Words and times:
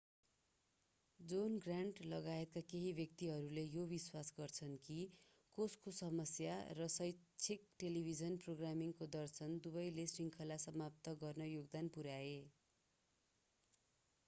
John 1.19 1.57
Grant 1.57 1.99
लगायत 2.03 2.55
केही 2.69 2.93
व्यक्तिहरूले 2.99 3.63
यो 3.65 3.81
विश्वास 3.91 4.31
गर्छन् 4.37 4.71
कि 4.87 4.95
कोषको 5.57 5.91
समस्या 5.97 6.55
र 6.79 6.87
शैक्षिक 6.93 7.67
टेलिभिजन 7.79 8.37
प्रोग्रामिङको 8.45 9.09
दर्शन 9.17 9.59
दुवैले 9.67 10.07
श्रृङ्खला 10.07 10.57
समाप्त 10.65 11.13
गर्न 11.21 11.49
योगदान 11.49 11.93
पुर्‍याए। 11.99 12.33